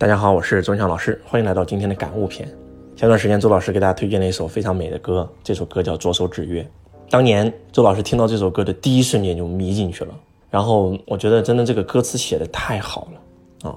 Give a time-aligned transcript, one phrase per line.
[0.00, 2.48] 大家好，我是周强老师，欢迎来到今天的感悟篇。
[2.96, 6.62] 前段时间，周老师给大家推荐了一首非常美的歌，这首歌叫《左手指月》。
[7.10, 10.14] 当年周老师听到这首歌的第一瞬间就迷进去了，
[10.48, 13.76] 然后我觉得真的这个歌词写的太好了啊！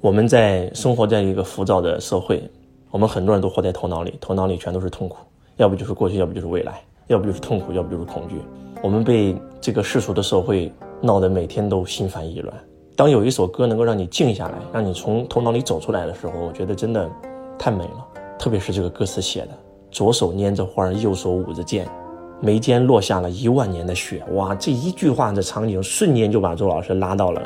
[0.00, 2.42] 我们在生活在一个浮躁的社会，
[2.90, 5.18] 我们很多人都活在头脑里，头脑里全都是痛苦，
[5.56, 8.34] 要不就是过去，要不就是未来，要不就是痛苦，要不就是恐惧。
[8.82, 12.52] 我们被这个世俗的社会闹得每天都心烦意乱。
[13.00, 17.08] 当有一首歌能够让你静下来，让你从头脑里走出来的时候，我觉得真的
[17.58, 18.06] 太美了。
[18.38, 19.58] 特别是这个歌词写的，
[19.90, 21.88] 左手拈着花，右手舞着剑，
[22.42, 24.22] 眉间落下了一万年的雪。
[24.34, 27.40] 哇，这一句话，这场景瞬间就把周老师拉到了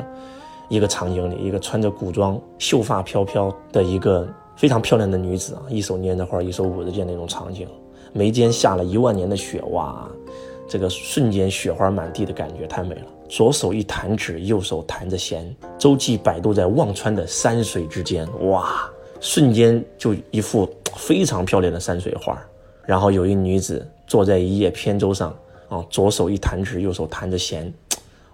[0.67, 4.27] 一个场景里，一个穿着古装、秀发飘飘的一个
[4.57, 7.65] 非常漂亮的女子啊，一手拈着花，一手舞着剑那种场景，
[8.11, 9.61] 眉间下了一万年的雪。
[9.71, 10.05] 哇，
[10.67, 13.05] 这个瞬间雪花满地的感觉太美了。
[13.27, 18.27] 左手一弹指，右手弹着弦，周记摆渡在忘川的山水之间。
[18.49, 20.69] 哇，瞬间就一幅。
[20.95, 22.41] 非常漂亮的山水画，
[22.85, 27.71] 然后有一女子坐在一叶扁舟上，啊，左手一弹指，右手弹着弦，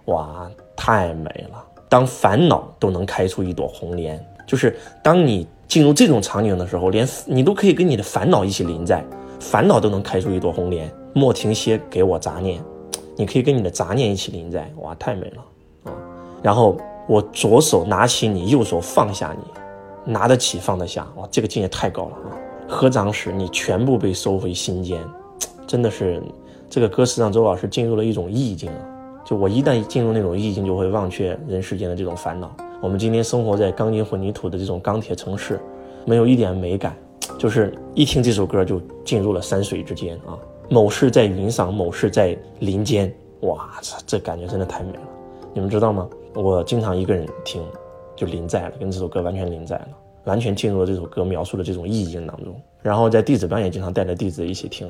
[0.06, 1.66] 哇，太美了！
[1.90, 9.04] 当烦恼都能开出一朵红莲，就是当你进入这种场景的时候，连你都可以跟你的烦恼一起临在，
[9.40, 10.88] 烦恼都能开出一朵红莲。
[11.14, 12.64] 莫停歇，给我杂念，
[13.16, 15.44] 你可以跟你的杂念一起临在，哇，太美了
[15.92, 15.94] 啊！
[16.42, 22.38] 然后我左手拿起你，右手放下你，拿得起放得下，哇，这个境界太高了啊！
[22.67, 25.02] 合掌时，你全部被收回心间，
[25.67, 26.22] 真的是
[26.70, 29.23] 这个歌词让周老师进入了一种意境啊！
[29.26, 32.50] 就我一旦进入那种意境，就会忘却人世间的这种烦恼。
[32.82, 35.59] 我们今天生活在钢筋混凝土的这种钢铁城市，
[36.06, 36.95] 没有一点美感，
[37.38, 40.39] 就是一听这首歌就进入了山水之间啊！
[40.72, 45.02] 某事在云上，某事在林间，哇，这这感觉真的太美了！
[45.53, 46.08] 你们知道吗？
[46.33, 47.61] 我经常一个人听，
[48.16, 49.88] 就临在了，跟这首歌完全临在了。
[50.23, 54.89] 完全进入了这首歌描述的这种意境当中，然后在弟子班也经常带着弟子一起听，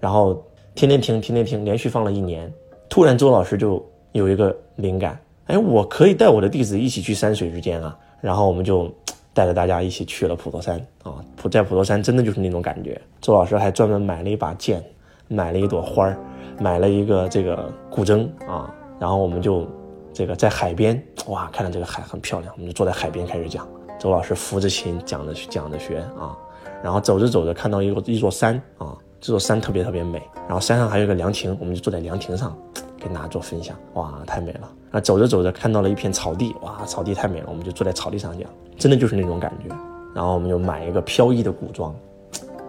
[0.00, 0.42] 然后
[0.74, 2.50] 天天听，天天听，连续放了一年。
[2.88, 7.94] 突然周老师就有一个灵感，哎，我可以带我的弟子一起去山水之间啊！
[8.22, 8.90] 然后我们就
[9.34, 12.98] 带着大家一起去了普陀山啊，普在普陀山真的就是那种感觉。
[13.20, 14.82] 周老师还专门买了一把剑，
[15.28, 16.16] 买了一朵花儿，
[16.60, 19.66] 买了一个这个古筝啊，然后我们就
[20.12, 23.66] 这个在海边，哇，看到这个海很漂亮，我们就坐在海边开始讲。
[23.98, 26.36] 周老师扶着琴讲着讲着学啊，
[26.82, 32.54] 然后走着走着看到一个一座山啊，这座山特别特别美，然后山上还有一个凉亭，我们就坐在凉亭上
[33.00, 34.70] 跟大家做分享，哇，太美了。
[34.90, 39.74] 那走着走着看到了一片草地，哇，草地太美了，我们就坐在草地上讲，真的就是那种感觉。
[40.14, 41.94] 然后我们就买一个飘逸的古装，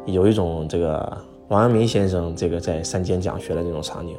[0.05, 4.17] 有一种这个王阳明先生这个在山间讲学的这种场景。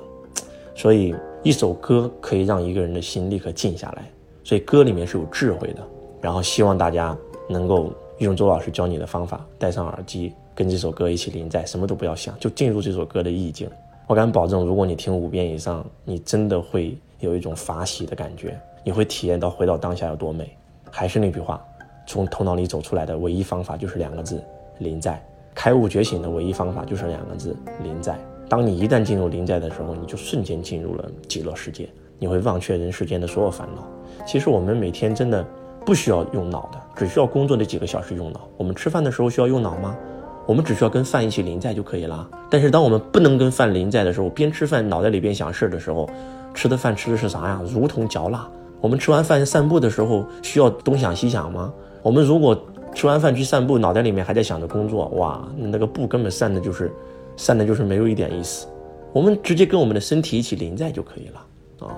[0.74, 4.04] 所以一首歌可以让一个人的心立刻静下来，
[4.44, 5.82] 所以歌里面是有智慧的。
[6.20, 7.16] 然后希望大家
[7.48, 13.68] 能够用周老师教你的方法，戴上耳机，跟这首歌一起临在，什么都不要想，就进入这首歌的意境。
[14.06, 20.56] 我敢保证，如果你听五遍以上，你真的会有一种法喜的感觉，你会体验到回到当下有多美。
[20.90, 21.64] 还是那句话，
[22.06, 24.42] 从头脑里走出来的唯一方法就是两个字：
[24.78, 25.20] 临在。
[25.56, 28.16] 开悟觉醒的唯一方法就是两个字：临在。
[28.48, 31.88] 当你一旦进入临在的时候，你就瞬间进入了极乐世界，
[32.20, 33.82] 你会忘却人世间的所有烦恼。
[34.24, 35.44] 其实我们每天真的。
[35.84, 38.40] 不需要用脑的，只需要工作的几个小时用脑。
[38.56, 39.96] 我们吃饭的时候需要用脑吗？
[40.44, 42.28] 我们只需要跟饭一起临在就可以了。
[42.50, 46.10] 但是当我们不能跟饭临在的时候，边吃饭脑袋里边想事的时候，
[46.52, 47.62] 吃的饭吃的是啥呀？
[47.72, 48.48] 如同嚼蜡。
[48.80, 51.72] 我们吃完饭散步的时候需要东想西想吗？
[52.02, 52.60] 我们如果
[52.96, 56.90] 吃完饭去散步，脑袋里面还在想着工作，哇，那个步根本散的就是，
[57.36, 58.66] 散的就是没有一点意思。
[59.12, 61.46] 我们直接跟我们的身体一起临在就可以了
[61.86, 61.94] 啊。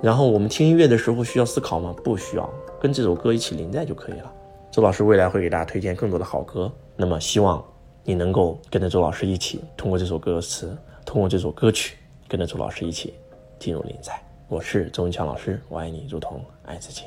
[0.00, 1.94] 然后我们听音乐的时候需要思考吗？
[2.02, 2.48] 不需要。
[2.80, 4.32] 跟这首歌一起临在就可以了。
[4.70, 7.62] 周老师未来会给大家推荐更多的好歌，那么希望
[8.02, 13.12] 你能够跟着周老师一起，通过这首歌词，通过这首歌曲，跟着周老师一起
[13.58, 14.18] 进入临在。
[14.48, 17.02] 我是周文强老师，我爱你如同爱自己。